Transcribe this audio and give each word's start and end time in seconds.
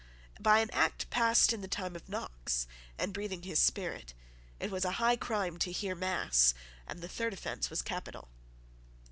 By 0.39 0.61
an 0.61 0.71
Act 0.71 1.11
passed 1.11 1.53
in 1.53 1.61
the 1.61 1.67
time 1.67 1.95
of 1.95 2.09
Knox, 2.09 2.65
and 2.97 3.13
breathing 3.13 3.43
his 3.43 3.59
spirit, 3.59 4.15
it 4.59 4.71
was 4.71 4.83
a 4.83 4.93
high 4.93 5.15
crime 5.15 5.59
to 5.59 5.71
hear 5.71 5.93
mass, 5.93 6.55
and 6.87 7.01
the 7.01 7.07
third 7.07 7.33
offence 7.33 7.69
was 7.69 7.83
capital. 7.83 8.27